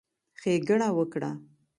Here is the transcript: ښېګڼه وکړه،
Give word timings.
ښېګڼه 0.41 0.89
وکړه، 0.97 1.31